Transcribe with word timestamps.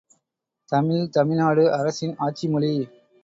தமிழ், 0.69 1.03
தமிழ்நாடு 1.09 1.65
அரசின் 1.73 2.15
ஆட்சிமொழி! 2.19 2.73